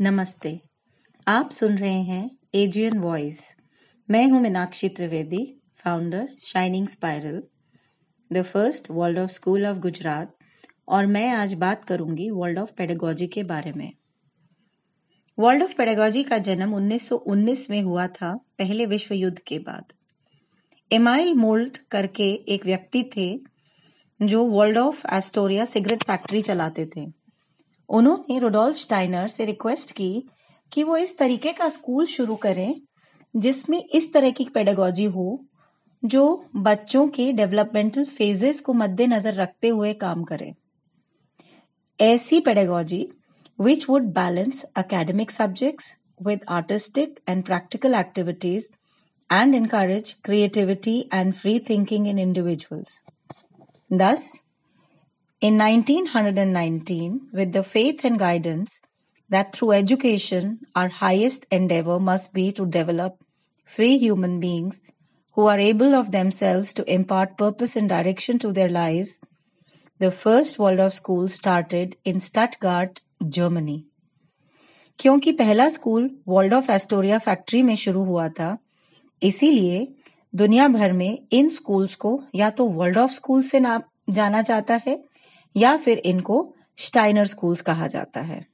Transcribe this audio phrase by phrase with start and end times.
[0.00, 0.60] नमस्ते।
[1.28, 3.40] आप सुन रहे हैं एजियन वॉइस
[4.10, 7.42] मैं हूँ Meenakshi Trivedi founder Shining Spiral
[8.32, 10.36] the first Waldorf school of Gujarat
[10.88, 13.92] और मैं आज बात करूँगी वर्ल्ड ऑफ़ पेडागोजी के बारे में।
[15.38, 19.84] वर्ल्ड ऑफ़ पेडागोजी का जन्म 1919 में हुआ था, पहले विश्व युद्ध के बाद।
[20.92, 23.40] एमाइल मोल्ट करके एक व्यक्ति थे,
[24.22, 27.23] जो Waldorf Astoria cigarette factory चलाते थे।
[27.88, 30.12] उन्होंने रोडोल्फ स्टाइनर से रिक्वेस्ट की
[30.72, 32.74] कि वो इस तरीके का स्कूल शुरू करें
[33.34, 35.40] जिसमें इस तरह की पेडागोजी हो,
[36.02, 40.52] जो बच्चों के डेवलपमेंटल फेजेस को मद्देनजर रखते हुए काम करें।
[42.00, 43.06] ऐसी pedagogy
[43.58, 45.82] which would balance academic subject
[46.22, 48.66] with artistic and practical activities
[49.30, 53.00] and encourage creativity and free thinking in individuals
[53.92, 54.32] दस
[55.46, 58.80] in 1919 with the faith and guidance
[59.30, 63.18] that through education our highest endeavor must be to develop
[63.64, 64.80] free human beings
[65.36, 69.18] who are able of themselves to impart purpose and direction to their lives,
[70.00, 73.78] the first world of schools started in Stuttgart, Germany.
[74.98, 78.56] क्योंकि पहला school Waldorf Astoria factory में शुरू हुआ था
[79.22, 79.86] इसीलिए
[80.34, 84.80] दुनिया भर में इन स्कूल्स को या तो वर्ल्ड ऑफ़ स्कूल से नाम जाना जाता
[84.86, 85.02] है
[85.56, 88.46] या फिर इनको स्टाइनर स्कूल्स कहा जाता है।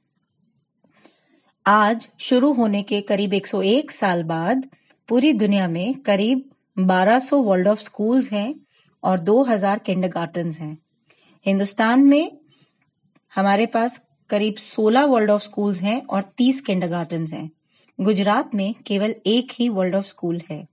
[1.65, 4.69] आज शुरू होने के करीब 101 साल बाद
[5.07, 8.55] पूरी दुनिया में करीब 1200 वर्ल्ड ऑफ़ स्कूल्स हैं
[9.03, 10.77] और 2000 किंडरगार्टन्स हैं।
[11.45, 12.37] हिंदुस्तान में
[13.35, 17.51] हमारे पास करीब 16 वर्ल्ड ऑफ़ स्कूल्स हैं और 30 किंडरगार्टन्स हैं।
[18.01, 20.67] गुजरात में केवल एक ही वर्ल्ड ऑफ़ स्कूल है।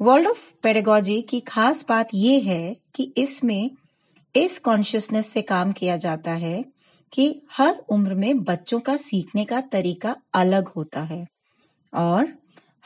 [0.00, 3.70] वर्ल्ड ऑफ़ पेडागोजी की खास बात यह है कि इसमें
[4.34, 6.64] इस कॉन्शियसनेस से काम किया जाता है
[7.12, 11.26] कि हर उम्र में बच्चों का सीखने का तरीका अलग होता है
[11.92, 12.28] और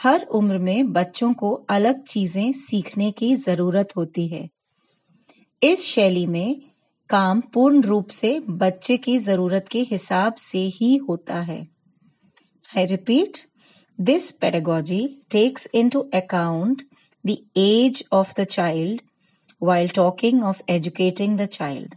[0.02, 4.48] हर उम्र में बच्चों को अलग चीज़ें सीखने की ज़रूरत होती है।
[5.62, 6.60] इस शैली में
[7.10, 11.66] काम पूर्ण रूप से बच्चे की ज़रूरत के हिसाब से ही होता है।
[12.76, 13.38] I repeat
[13.98, 16.82] this pedagogy takes into account
[17.24, 19.00] the age of the child
[19.64, 21.94] while talking of educating the child.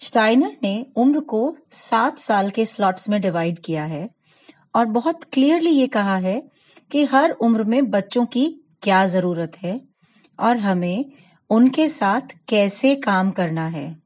[0.00, 4.08] Steiner ने उम्र को सात साल के स्लॉट्स में डिवाइड किया है
[4.74, 6.42] और बहुत क्लियरली ये कहा है
[6.90, 8.46] कि हर उम्र में बच्चों की
[8.82, 9.80] क्या ज़रूरत है
[10.40, 11.04] और हमें
[11.50, 14.02] उनके साथ कैसे काम करना है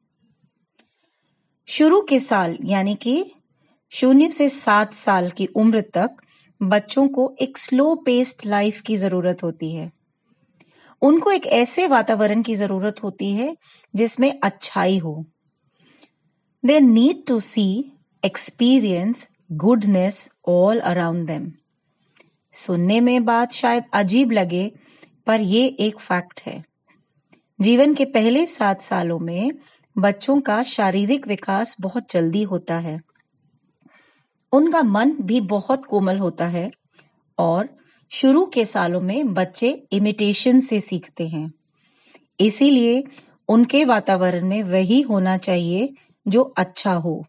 [1.69, 3.33] शुरू के साल, यानी कि
[3.91, 6.11] शून्य से सात साल की उम्र तक
[6.63, 9.93] बच्चों को एक स्लो पेस्ड लाइफ की ज़रूरत होती है
[11.03, 13.57] उनको एक ऐसे वातावरण की ज़रूरत होती है
[13.95, 15.25] जिसमें अच्छाई हो।
[16.65, 17.93] They need to see
[18.25, 21.53] experience goodness all around them
[22.55, 24.73] सुनने में बात शायद अजीब लगे,
[25.27, 26.63] पर यह एक फैक्ट है।
[27.61, 29.53] जीवन के पहले सात सालों में
[29.97, 33.01] बच्चों का शारीरिक विकास बहुत जल्दी होता है।
[34.53, 36.71] उनका मन भी बहुत कोमल होता है
[37.39, 37.78] और
[38.11, 41.53] शुरू के सालों में बच्चे इमिटेशन से सीखते हैं।
[42.41, 43.05] इसीलिए
[43.49, 45.95] उनके वातावरण में वही होना चाहिए
[46.29, 47.27] जो अच्छा हो।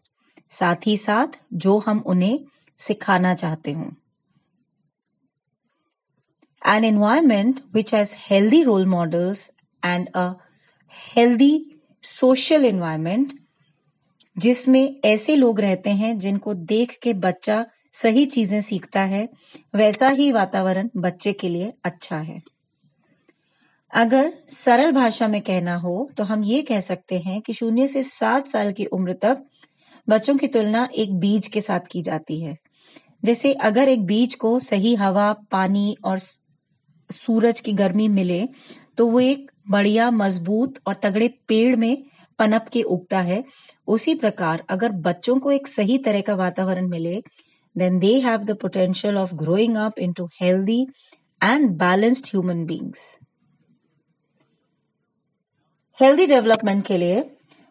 [0.50, 2.40] साथ ही साथ जो हम उन्हें
[2.78, 3.90] सिखाना चाहते हों।
[6.68, 9.48] An environment which has healthy role models
[9.84, 10.34] and a
[11.16, 11.58] healthy
[12.20, 13.30] social environment,
[14.38, 19.28] जिसमें ऐसे लोग रहते हैं जिनको देख के बच्चा सही चीज़ें सीखता है,
[19.74, 22.40] वैसा ही वातावरण बच्चे के लिए अच्छा है।
[23.92, 28.02] अगर सरल भाषा में कहना हो तो हम ये कह सकते हैं कि शून्य से
[28.04, 29.42] सात साल की उम्र तक
[30.08, 32.56] बच्चों की तुलना एक बीज के साथ की जाती है।
[33.24, 36.18] जैसे अगर एक बीज को सही हवा, पानी और
[37.10, 38.46] सूरज की गर्मी मिले
[38.98, 42.02] तो वो एक बढ़िया, मज़बूत और तगड़े पेड़ में
[42.38, 43.42] पनप के उगता है।
[43.88, 47.22] उसी प्रकार अगर बच्चों को एक सही तरह का वातावरण मिले
[47.76, 50.86] then they have the potential of growing up into healthy
[51.40, 52.98] and balanced human beings.
[56.00, 57.30] Healthy development के लिए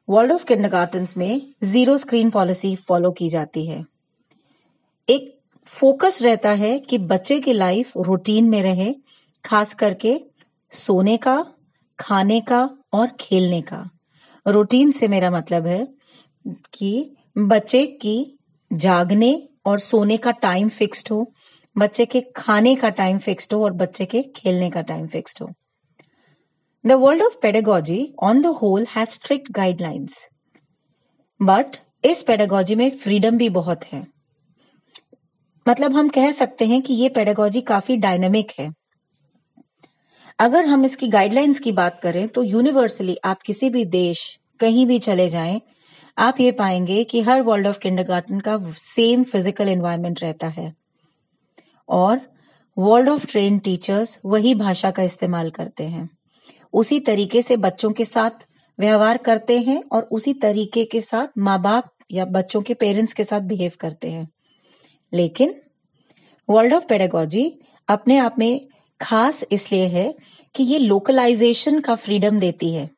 [0.10, 3.86] वर्ल्ड ऑफ़ किंडरगार्टन्स में ज़ीरो स्क्रीन पॉलिसी फॉलो की जाती है
[5.10, 8.96] एक फोकस रहता है कि बच्चे की लाइफ रूटीन में रहे,
[9.46, 10.22] खास करके
[10.72, 11.46] सोने का,
[12.00, 13.90] खाने का और खेलने का
[14.48, 15.88] रूटीन से मेरा मतलब है
[16.74, 18.40] कि बच्चे की
[18.74, 21.26] जागने और सोने का टाइम फिक्स्ड हो,
[21.76, 25.50] बच्चे के खाने का टाइम फिक्स्ड हो और बच्चे के खेलने का टाइम फिक्स्ड हो।
[26.84, 26.92] The
[27.24, 30.18] Waldorf pedagogy on the whole has strict guidelines
[31.40, 34.06] but इस पेडागोजी में फ्रीडम भी बहुत है।
[35.66, 38.70] मतलब हम कह सकते हैं कि ये पेडागोजी काफ़ी डायनेमिक है।
[40.40, 44.20] अगर हम इसकी गाइडलाइंस की बात करें तो यूनिवर्सली आप किसी भी देश
[44.60, 45.60] कहीं भी चले जाएँ
[46.20, 50.74] आप ये पाएँगे कि हर वर्ल्ड ऑफ़ किंडरगार्टन का सेम फ़िज़िकल एनवायरनमेंट रहता है।
[51.90, 52.22] और
[52.78, 56.10] वर्ल्ड ऑफ़ ट्रेन टीचर्स वही भाषा का इस्तेमाल करते हैं।
[56.74, 58.30] उसी तरीके से बच्चों के साथ
[58.80, 63.24] व्यवहार करते हैं और उसी तरीके के साथ माँ बाप या बच्चों के पेरेंट्स के
[63.24, 64.28] साथ बिहेव करते हैं।
[65.14, 65.56] लेकिन
[66.50, 68.68] वर्ल्ड ऑफ़ पेडागोजी अपने आप में
[69.02, 70.16] खास इसलिए है
[70.56, 72.90] कि ये लोकलाइजेशन का फ्रीडम देती है।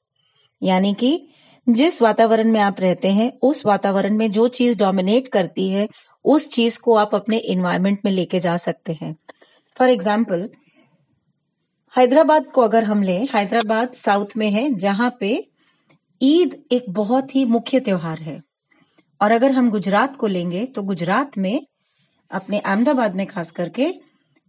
[0.63, 1.27] यानी कि
[1.67, 5.87] जिस वातावरण में आप रहते हैं, उस वातावरण में जो चीज़ डोमिनेट करती है,
[6.25, 9.15] उस चीज़ को आप अपने इन्वायरमेंट में लेके जा सकते हैं।
[9.77, 10.49] फॉर एग्ज़ाम्पल
[11.93, 15.47] हैदराबाद को अगर हम लें, हैदराबाद साउथ में है, जहाँ पे
[16.21, 18.41] ईद एक बहुत ही मुख्य त्योहार है।
[19.21, 21.65] और अगर हम गुजरात को लेंगे तो गुजरात में
[22.31, 23.93] अपने अहमदाबाद में खास करके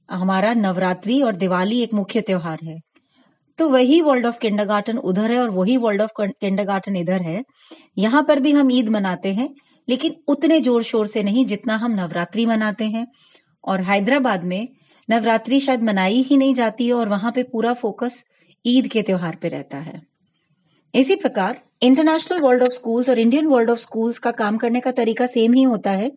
[0.08, 2.78] हमारा नवरात्रि और दिवाली एक मुख्य त्योहार है।
[3.58, 7.43] तो वही वर्ल्ड ऑफ़ किंडरगार्टन उधर है और वही वर्ल्ड ऑफ़ किंडरगार्टन इधर है।
[7.99, 9.49] यहाँ पर भी हम ईद मनाते हैं,
[9.88, 13.06] लेकिन उतने ज़ोर शोर से नहीं जितना हम नवरात्रि मनाते हैं।
[13.64, 14.69] और हैदराबाद में
[15.08, 18.22] नवरात्रि शायद मनाई ही नहीं जाती है और वहाँ पे पूरा फोकस
[18.64, 20.00] ईद के त्योहार पे रहता है।
[20.94, 24.90] इसी प्रकार इंटरनेशनल वर्ल्ड ऑफ़ स्कूल्स और इंडियन वर्ल्ड ऑफ़ स्कूल्स का काम करने का
[24.93, 26.10] तरीका सेम ही होता है,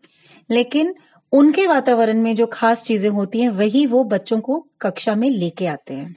[0.49, 0.93] लेकिन
[1.33, 5.65] उनके वातावरण में जो खास चीज़ें होती हैं, वही वो बच्चों को कक्षा में लेके
[5.67, 6.15] आते हैं।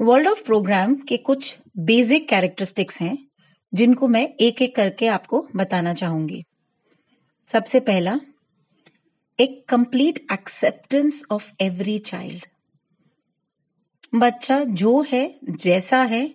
[0.00, 3.18] वर्ल्ड ऑफ़ प्रोग्राम के कुछ बेसिक कैरेक्टरिस्टिक्स हैं,
[3.74, 6.44] जिनको मैं एक एक करके आपको बताना चाहूँगी।
[7.46, 8.20] सबसे पहला,
[9.40, 12.44] एक complete acceptance of every child
[14.14, 16.34] बच्चा जो है, जैसा है,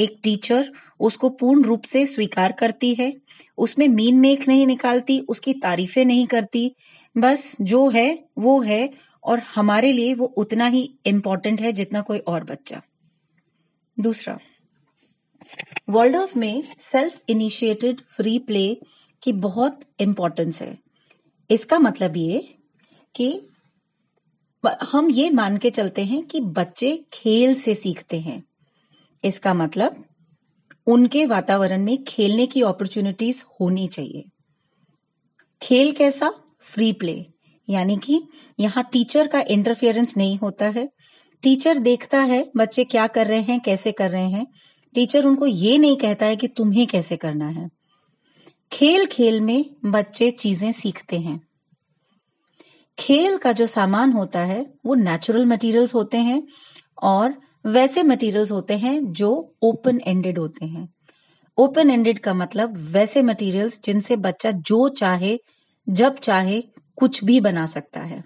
[0.00, 3.16] एक टीचर उसको पूर्ण रूप से स्वीकार करती है,
[3.58, 6.74] उसमें मीन मेक नहीं निकालती, उसकी तारीफें नहीं करती,
[7.18, 8.90] बस जो है, वो है,
[9.24, 12.82] और हमारे लिए वो उतना ही इम्पोर्टेंट है जितना कोई और बच्चा।
[13.98, 14.38] दूसरा
[15.88, 18.74] वर्ल्ड ऑफ़ में सेल्फ इनिशिएटेड फ्री प्ले
[19.22, 20.76] की बहुत इंपॉर्टेंस है।
[21.50, 22.38] इसका मतलब ये
[23.14, 23.28] कि
[24.92, 28.42] हम ये मान के चलते हैं कि बच्चे खेल से सीखते हैं।
[29.24, 30.04] इसका मतलब
[30.86, 34.24] उनके वातावरण में खेलने की अपॉर्चुनिटीज़ होनी चाहिए।
[35.62, 36.32] खेल कैसा?
[36.60, 37.24] फ्री प्ले
[37.68, 38.22] यानी कि
[38.60, 40.88] यहाँ टीचर का इंटरफियरेंस नहीं होता है।
[41.42, 44.46] टीचर देखता है बच्चे क्या कर रहे हैं, कैसे कर रहे हैं।
[44.94, 47.68] टीचर उनको ये नहीं कहता है कि तुम्हें कैसे करना है।
[48.72, 51.40] खेल खेल में बच्चे चीज़ें सीखते हैं।
[52.98, 56.42] खेल का जो सामान होता है, वो नेचुरल मटेरियल्स होते हैं
[57.02, 57.34] और
[57.66, 60.88] वैसे मटेरियल्स होते हैं जो ओपन एंडेड होते हैं।
[61.58, 65.38] ओपन एंडेड का मतलब वैसे मटेरियल्स जिनसे बच्चा जो चाहे,
[65.88, 66.62] जब चाहे,
[66.96, 68.24] कुछ भी बना सकता है।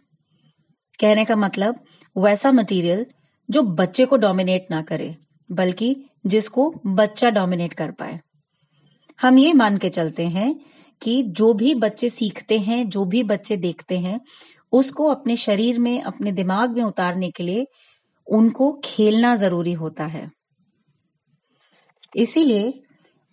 [1.01, 1.85] कहने का मतलब
[2.17, 3.07] वैसा मटेरियल
[3.51, 5.17] जो बच्चे को डोमिनेट ना करे,
[5.53, 5.97] बल्कि
[6.27, 8.21] जिसको बच्चा डोमिनेट कर पाए।
[9.21, 10.61] हम ये मान के चलते हैं
[11.03, 14.21] कि जो भी बच्चे सीखते हैं, जो भी बच्चे देखते हैं,
[14.73, 17.67] उसको अपने शरीर में, अपने दिमाग में उतारने के लिए
[18.27, 20.31] उनको खेलना ज़रूरी होता है।
[22.17, 22.83] इसीलिए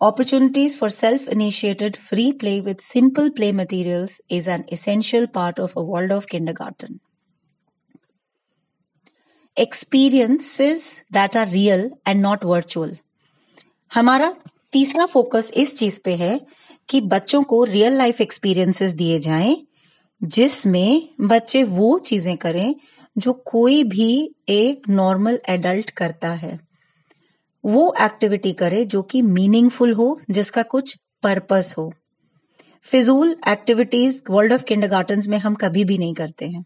[0.02, 6.12] opportunities for self-initiated free play with simple materials is an essential part of a world
[6.12, 7.13] of kindergarten
[9.60, 10.80] experiences
[11.12, 12.96] that are real and not virtual
[13.94, 14.34] हमारा
[14.72, 16.40] तीसरा फोकस इस चीज़ पे है
[16.88, 19.66] कि बच्चों को रियल लाइफ एक्सपीरियंसेस दिए जाएँ,
[20.24, 22.74] जिसमें बच्चे वो चीज़ें करें
[23.18, 26.60] जो कोई भी एक नॉर्मल एडल्ट करता है।
[27.64, 31.92] वो एक्टिविटी करे जो कि मीनिंगफुल हो, जिसका कुछ पर्पस हो।
[32.82, 36.64] फिजूल एक्टिविटीज़ वर्ल्ड ऑफ़ किंडर में हम कभी भी नहीं करते हैं।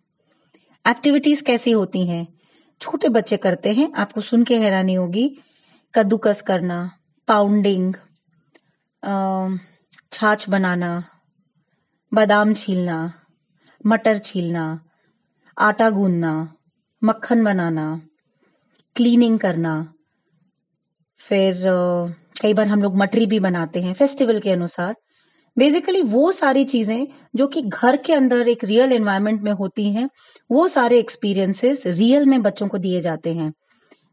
[0.90, 2.37] एक्टिविटीज़ कैसी होती हैं?
[2.80, 5.28] छोटे बच्चे करते हैं, आपको सुन के हैरानी होगी।
[5.94, 6.78] कद्दूकस करना
[7.28, 7.94] पाउंडिंग
[10.12, 10.92] छाछ बनाना,
[12.12, 12.98] बादाम छीलना,
[13.84, 14.64] मटर छीलना,
[15.56, 16.32] आटा गूंदना,
[17.02, 17.86] मक्खन बनाना
[18.96, 19.74] क्लीनिंग करना।
[21.20, 21.62] फिर
[22.42, 24.94] कई बार हम लोग मटरी भी बनाते हैं फेस्टिवल के अनुसार।
[25.56, 30.08] बेसिकली वो सारी चीज़ें जो कि घर के अंदर एक रियल एनवायरमेंट में होती हैं,
[30.50, 33.52] वो सारे एक्सपीरियंसेस रियल में बच्चों को दिए जाते हैं।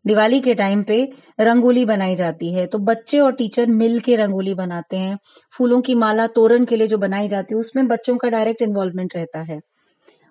[0.05, 0.97] दिवाली के टाइम पे
[1.39, 5.17] रंगोली बनाई जाती है तो बच्चे और टीचर मिल के रंगोली बनाते हैं।
[5.53, 9.15] फूलों की माला तोरण के लिए जो बनाई जाती है, उसमें बच्चों का डायरेक्ट इन्वॉल्वमेंट
[9.15, 9.59] रहता है।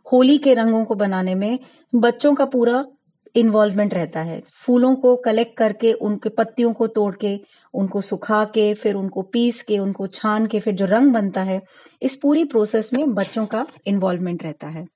[0.06, 1.58] होली के रंगों को बनाने में
[1.92, 2.84] बच्चों का पूरा
[3.36, 7.40] इन्वॉल्वमेंट रहता है। फूलों को कलेक्ट करके, उनके पत्तियों को तोड़ के,
[7.74, 11.62] उनको सुखा के, फिर उनको पीस के, उनको छान के, फिर जो रंग बनता है,
[12.02, 14.86] इस पूरी प्रोसेस में बच्चों का इन्वॉल्वमेंट रहता है।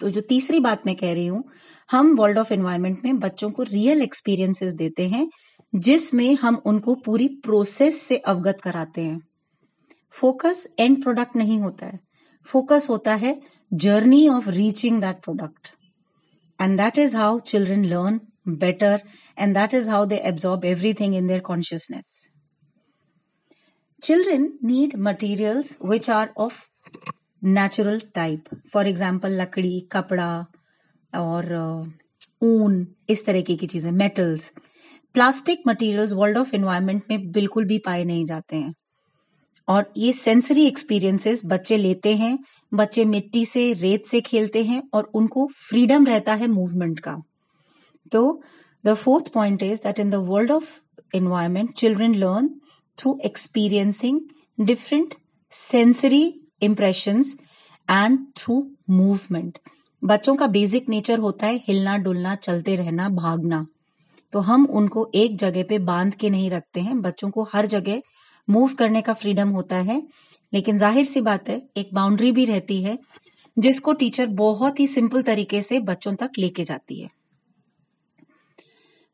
[0.00, 1.44] तो जो तीसरी बात मैं कह रही हूँ,
[1.90, 5.30] हम वर्ल्ड ऑफ़ एनवायरमेंट में बच्चों को रियल एक्सपीरियंसेस देते हैं,
[5.74, 9.20] जिसमें हम उनको पूरी प्रोसेस से अवगत कराते हैं।
[10.10, 12.00] फोकस एंड प्रोडक्ट नहीं होता है।
[12.44, 13.40] फोकस होता है
[13.72, 15.77] journey of reaching that product
[16.59, 18.19] and that is how children learn
[18.59, 19.01] better
[19.37, 22.11] and that is how they absorb everything in their consciousness
[24.03, 26.61] children need materials which are of
[27.41, 30.31] natural type for example लकड़ी कपड़ा
[31.13, 31.53] और
[32.41, 34.51] ऊन इस तरीके की चीजें metals
[35.15, 38.73] plastic materials world of environment में बिल्कुल भी पाए नहीं जाते हैं
[39.68, 42.38] और ये सेंसरी एक्सपीरियंसेस बच्चे लेते हैं,
[42.74, 47.16] बच्चे मिट्टी से, रेत से खेलते हैं और उनको फ्रीडम रहता है मूवमेंट का।
[48.12, 48.42] तो
[48.84, 50.14] the fourth point is that in the
[50.50, 50.80] Waldorf
[51.14, 52.48] environment children learn
[52.98, 54.20] through experiencing
[54.60, 55.14] different
[55.50, 57.36] sensory impressions
[57.90, 59.58] and through movement
[60.04, 63.66] बच्चों का बेसिक नेचर होता है हिलना, डुलना, चलते रहना, भागना।
[64.32, 68.02] तो हम उनको एक जगह पे बाँध के नहीं रखते हैं, बच्चों को हर जगह
[68.50, 70.02] मूव करने का फ्रीडम होता है।
[70.52, 72.98] लेकिन ज़ाहिर सी बात है, एक बाउंड्री भी रहती है,
[73.56, 77.08] जिसको टीचर बहुत ही सिंपल तरीके से बच्चों तक लेके जाती है।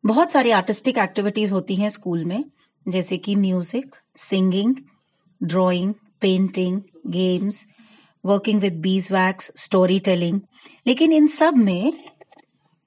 [0.05, 2.45] बहुत सारी आर्टिस्टिक एक्टिविटीज़ होती हैं स्कूल में,
[2.87, 4.75] जैसे कि music, singing,
[5.41, 7.67] drawing, painting, games,
[8.25, 8.81] working with
[9.13, 10.41] beeswax story telling
[10.87, 11.93] लेकिन इन सब में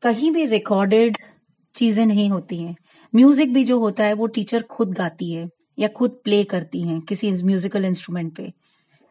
[0.03, 1.17] कहीं भी रिकॉर्डेड
[1.75, 2.75] चीज़ें नहीं होती हैं।
[3.15, 5.47] म्यूज़िक भी जो होता है, वो टीचर खुद गाती है।
[5.79, 8.53] या खुद प्ले करती हैं किसी म्यूजिकल इंस्ट्रूमेंट पे।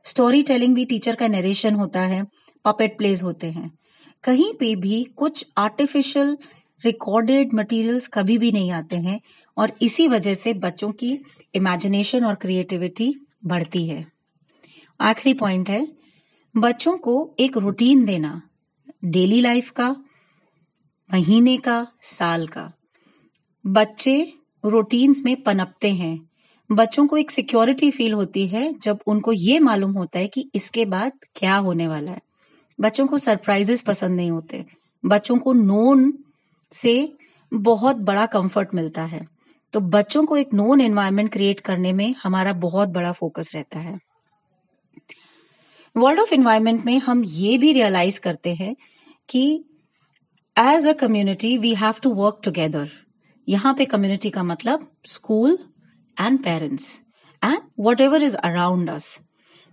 [0.05, 2.27] स्टोरी टेलिंग भी टीचर का नरेशन होता है
[2.65, 3.79] पपेट प्लेस होते हैं।
[4.25, 6.39] कहीं पे भी कुछ आर्टिफिशियल
[6.85, 9.21] रिकॉर्डेड मटेरियल्स कभी भी नहीं आते हैं
[9.57, 11.19] और इसी वजह से बच्चों की
[11.55, 14.07] इमेजिनेशन और क्रिएटिविटी बढ़ती है।
[15.01, 15.89] आखिरी पॉइंट है,
[16.57, 18.43] बच्चों को एक रूटीन देना
[19.05, 19.97] डेली लाइफ का,
[21.15, 22.73] महीने का, साल का।
[23.67, 24.33] बच्चे
[24.65, 26.26] रूटीन्स में पनपते हैं
[26.71, 30.85] बच्चों को एक सिक्योरिटी फील होती है जब उनको ये मालूम होता है कि इसके
[30.85, 32.21] बाद क्या होने वाला है।
[32.81, 34.65] बच्चों को सरप्राइजेस पसंद नहीं होते।
[35.05, 36.13] बच्चों को नोन
[36.73, 37.13] से
[37.53, 39.27] बहुत बड़ा कंफर्ट मिलता है।
[39.73, 43.99] तो बच्चों को एक नोन एनवायरनमेंट क्रिएट करने में हमारा बहुत बड़ा फोकस रहता है।
[45.97, 48.77] वर्ल्ड ऑफ़ एनवायरनमेंट में हम ये भी रियलाइज़ करते हैं
[49.29, 49.65] कि
[50.59, 52.89] as a community we have to work together
[53.49, 55.59] यहाँ पे कम्युनिटी का मतलब school
[56.21, 57.03] and parents
[57.45, 57.59] and
[58.01, 59.21] whatever is around us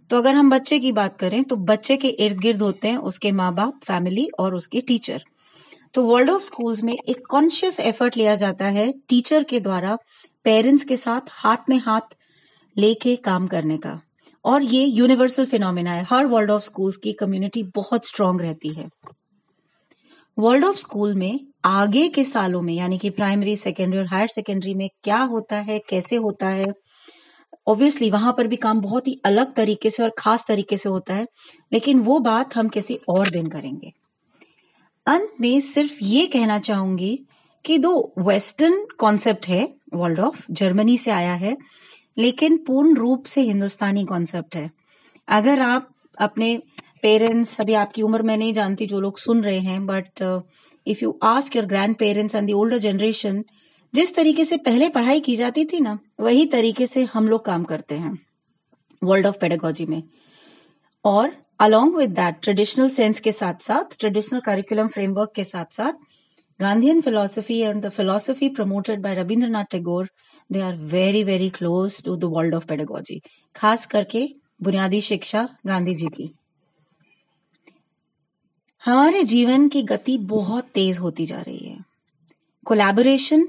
[0.10, 3.32] तो अगर हम बच्चे की बात करें तो बच्चे के इर्द गिर्द होते हैं उसके
[3.32, 5.24] माँ बाप फैमिली और उसके टीचर
[5.94, 9.98] तो वर्ल्ड ऑफ़ स्कूल्स में एक कॉन्शियस एफर्ट लिया जाता है टीचर के द्वारा
[10.44, 12.16] पेरेंट्स के साथ हाथ में हाथ
[12.78, 14.02] लेके काम करने का।
[14.46, 18.90] और ये यूनिवर्सल फिनोमिना है। हर वर्ल्ड ऑफ़ स्कूल्स की कम्युनिटी बहुत स्ट्रांग रहती है।
[20.38, 24.74] वर्ल्ड ऑफ़ स्कूल में आगे के सालों में, यानी कि प्राइमरी सेकेंडरी और हायर सेकेंडरी
[24.74, 26.74] में क्या होता है, कैसे होता है?
[27.68, 31.14] ऑब्वियसली वहाँ पर भी काम बहुत ही अलग तरीके से और खास तरीके से होता
[31.14, 31.28] है,
[31.74, 33.92] लेकिन वो बात हम किसी और दिन करेंगे।
[35.08, 37.20] अंत में सिर्फ़ ये कहना चाहूँगी
[37.66, 41.58] कि दो वेस्टर्न कॉन्सेप्ट है वर्ल्ड ऑफ़ जर्मनी से आया है,
[42.18, 44.72] लेकिन पूर्ण रूप से हिंदुस्तानी कॉन्सेप्ट है।
[45.28, 46.58] अगर आप अपने
[47.02, 50.42] पेरेंट्स अभी आपकी उम्र में नहीं जानती जो लोग सुन रहे हैं but
[50.88, 51.66] if you ask your
[51.98, 53.44] grandparents and older generation
[53.94, 57.64] जिस तरीके से पहले पढ़ाई की जाती थी ना, वही तरीके से हम लोग काम
[57.64, 58.18] करते हैं
[59.02, 60.02] वर्ल्ड ऑफ़ पेडागोजी में।
[61.06, 65.94] और along with that traditional sense के साथ साथ ट्रेडिशनल करिकुलम फ्रेमवर्क के साथ साथ
[66.60, 70.10] Gandhian philosophy and the philosophy promoted by Rabindranath Tagore
[70.50, 72.24] they are very very close to the
[72.56, 73.22] Waldorf pedagogy
[73.56, 74.28] खास करके
[74.64, 76.30] बुनियादी शिक्षा गांधी जी की।
[78.86, 81.80] हमारे जीवन की गति बहुत तेज होती जा रही है।
[82.66, 83.48] कोलैबोरेशन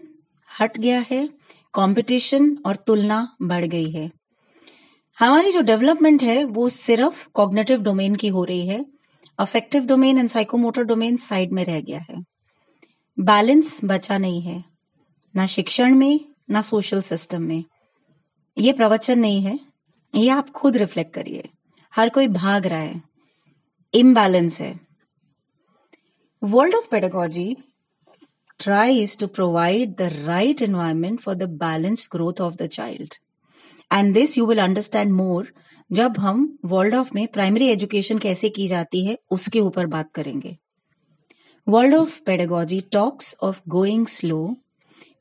[0.60, 1.28] हट गया है
[1.74, 4.10] कंपटीशन और तुलना बढ़ गई है।
[5.18, 8.86] हमारी जो डेवलपमेंट है, वो सिर्फ़ कॉग्नेटिव डोमेन की हो रही है।
[9.38, 12.24] Affective domain and psychomotor domain side में रह गया है।
[13.20, 14.64] बैलेंस बचा नहीं है,
[15.36, 17.64] ना शिक्षण में, ना सोशल सिस्टम में।
[18.58, 19.60] ये प्रवचन नहीं है,
[20.14, 21.48] ये आप खुद रिफ्लेक्ट करिए।
[21.94, 23.02] हर कोई भाग रहा है।
[23.94, 24.83] इम्बैलेंस है।
[26.52, 27.56] World of Pedagogy
[28.58, 33.18] tries to provide the right environment for the balanced growth of the child.
[33.90, 35.46] And this you will understand more
[35.92, 40.56] जब हम वर्ल्ड ऑफ़ में प्राइमरी एजुकेशन कैसे की जाती है उसके ऊपर बात करेंगे
[41.66, 44.56] World of Pedagogy talks of going slow,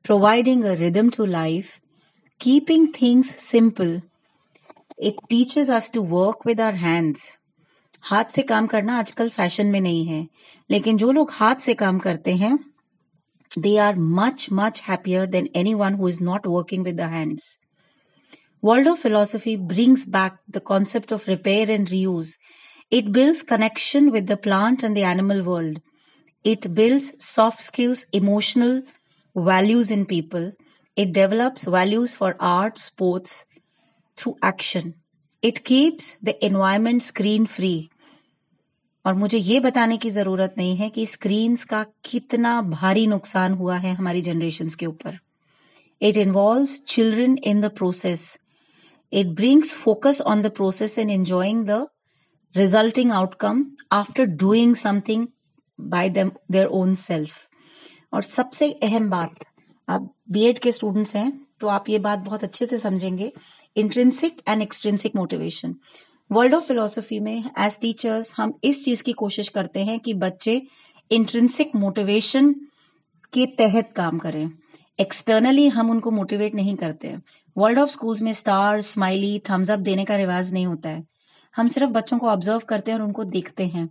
[0.04, 1.80] providing a rhythm to life,
[2.40, 4.02] keeping things simple.
[4.98, 7.38] It teaches us to work with our hands.
[8.04, 10.28] हाथ से काम करना आजकल फ़ैशन में नहीं है।
[10.70, 12.58] लेकिन जो लोग हाथ से काम करते हैं
[13.52, 17.46] they are much much happier than anyone who is not working with the hands
[18.88, 22.38] Waldorf philosophy brings back the concept of repair and reuse
[22.92, 25.80] it builds connection with the plant and the animal world
[26.46, 28.82] it builds soft skills emotional
[29.36, 30.52] values in people
[30.98, 33.46] it develops values for art sports
[34.18, 34.94] through action
[35.44, 37.74] it keeps the environment screen free
[39.06, 43.78] और मुझे ये बताने की ज़रूरत नहीं है कि screen का कितना भारी नुकसान हुआ
[43.78, 45.18] है हमारी जनरेशन के ऊपर।
[46.02, 48.38] It involve children in the process
[49.14, 51.86] it brings focus on the process and enjoying the
[52.56, 55.28] resulting outcome after doing something
[55.80, 57.48] by their own self
[58.14, 59.46] और सबसे अहम बात,
[59.88, 63.32] आप बीएड के स्टूडेंट्स हैं तो आप ये बात बहुत अच्छे से समझेंगे
[63.76, 65.76] intrinsic and extrinsic motivation
[66.54, 70.62] Waldorf philosophy में एज टीचर्स हम इस चीज़ की कोशिश करते हैं कि बच्चे
[71.12, 72.54] इंट्रेंसिक मोटिवेशन
[73.34, 74.52] के तहत काम करें।
[75.00, 77.24] एक्सटर्नली हम उनको मोटिवेट नहीं करते। हैं
[77.58, 81.04] वर्ल्ड ऑफ़ स्कूल्स में स्टार स्माइली थम्स अप देने का रिवाज नहीं होता है।
[81.56, 83.90] हम सिर्फ़ बच्चों को ऑब्ज़र्व करते हैं और उनको देखते हैं।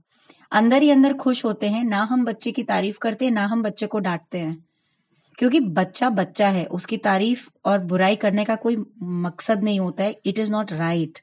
[0.53, 3.63] अंदर ही अंदर खुश होते हैं, ना हम बच्चे की तारीफ़ करते हैं ना हम
[3.63, 4.65] बच्चे को डांटते हैं।
[5.39, 10.21] क्योंकि बच्चा बच्चा है, उसकी तारीफ़ और बुराई करने का कोई मकसद नहीं होता है।
[10.27, 11.19] It is not right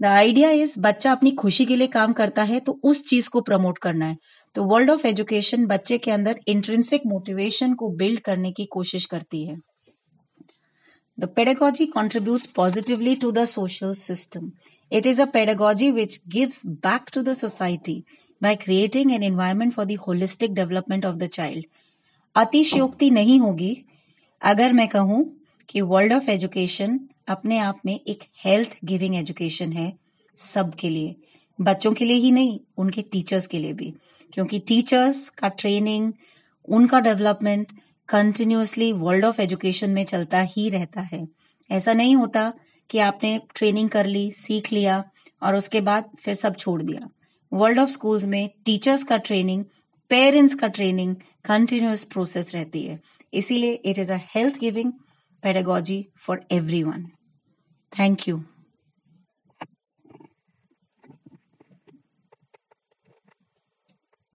[0.00, 3.40] the idea is बच्चा अपनी खुशी के लिए काम करता है तो उस चीज़ को
[3.40, 4.16] प्रमोट करना है।
[4.56, 9.44] तो वर्ल्ड ऑफ़ एजुकेशन बच्चे के अंदर इंट्रेंसिक मोटिवेशन को बिल्ड करने की कोशिश करती
[9.46, 9.56] है।
[11.18, 14.50] The pedagogy contribute positively to the social system
[14.92, 18.02] it is a pedagogy which gives back to the society
[18.40, 21.64] by creating an environment for the holistic development of the child
[22.36, 23.76] अतिशयोक्ति नहीं होगी
[24.42, 25.24] अगर मैं कहूँ
[25.68, 29.98] कि वर्ल्ड ऑफ़ एजुकेशन अपने आप में एक हेल्थ गिविंग एजुकेशन है
[30.36, 31.16] सबके लिए,
[31.60, 33.94] बच्चों के लिए ही नहीं, उनके टीचर्स के लिए भी।
[34.32, 36.12] क्योंकि टीचर्स का ट्रेनिंग
[36.68, 37.72] उनका development
[38.08, 41.28] continuously Waldorf education में चलता ही रहता है।
[41.70, 42.52] ऐसा नहीं होता
[42.90, 45.04] कि आपने ट्रेनिंग कर ली, सीख लिया
[45.42, 47.08] और उसके बाद फिर सब छोड़ दिया।
[47.52, 49.64] वर्ल्ड ऑफ़ स्कूल्स में टीचर्स का ट्रेनिंग
[50.08, 53.00] पेरेंट्स का ट्रेनिंग कंटिन्यूस प्रोसेस रहती है।
[53.34, 54.92] इसीलिए it is a health giving
[55.46, 57.02] pedagogy for everyone.
[57.90, 58.44] Thank you.